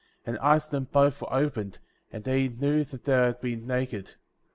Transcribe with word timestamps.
13. 0.23 0.23
And 0.25 0.35
the 0.37 0.43
eyes 0.47 0.65
of 0.65 0.71
them 0.71 0.87
both 0.91 1.21
were 1.21 1.31
opened,*^ 1.31 1.77
and 2.11 2.23
they 2.23 2.47
knew 2.47 2.83
that 2.85 3.03
they 3.03 3.13
had 3.13 3.39
been 3.39 3.67
naked. 3.67 4.15